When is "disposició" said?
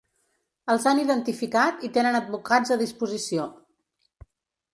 2.83-3.47